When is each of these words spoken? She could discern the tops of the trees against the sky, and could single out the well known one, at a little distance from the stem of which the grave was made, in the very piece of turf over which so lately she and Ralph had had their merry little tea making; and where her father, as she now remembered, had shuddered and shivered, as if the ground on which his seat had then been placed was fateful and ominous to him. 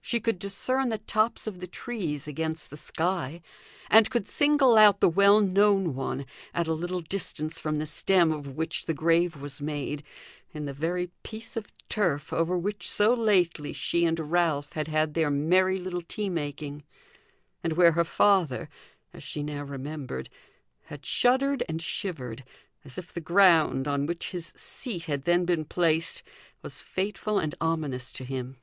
She 0.00 0.20
could 0.20 0.38
discern 0.38 0.88
the 0.88 0.96
tops 0.96 1.46
of 1.46 1.60
the 1.60 1.66
trees 1.66 2.26
against 2.26 2.70
the 2.70 2.78
sky, 2.78 3.42
and 3.90 4.08
could 4.08 4.26
single 4.26 4.78
out 4.78 5.00
the 5.00 5.08
well 5.10 5.42
known 5.42 5.94
one, 5.94 6.24
at 6.54 6.66
a 6.66 6.72
little 6.72 7.02
distance 7.02 7.58
from 7.60 7.76
the 7.76 7.84
stem 7.84 8.32
of 8.32 8.56
which 8.56 8.86
the 8.86 8.94
grave 8.94 9.36
was 9.36 9.60
made, 9.60 10.02
in 10.54 10.64
the 10.64 10.72
very 10.72 11.10
piece 11.24 11.58
of 11.58 11.66
turf 11.90 12.32
over 12.32 12.56
which 12.56 12.88
so 12.88 13.12
lately 13.12 13.74
she 13.74 14.06
and 14.06 14.32
Ralph 14.32 14.72
had 14.72 14.88
had 14.88 15.12
their 15.12 15.28
merry 15.28 15.78
little 15.78 16.00
tea 16.00 16.30
making; 16.30 16.82
and 17.62 17.74
where 17.74 17.92
her 17.92 18.04
father, 18.04 18.70
as 19.12 19.22
she 19.22 19.42
now 19.42 19.62
remembered, 19.64 20.30
had 20.84 21.04
shuddered 21.04 21.62
and 21.68 21.82
shivered, 21.82 22.44
as 22.82 22.96
if 22.96 23.12
the 23.12 23.20
ground 23.20 23.86
on 23.86 24.06
which 24.06 24.30
his 24.30 24.54
seat 24.56 25.04
had 25.04 25.24
then 25.24 25.44
been 25.44 25.66
placed 25.66 26.22
was 26.62 26.80
fateful 26.80 27.38
and 27.38 27.54
ominous 27.60 28.10
to 28.12 28.24
him. 28.24 28.56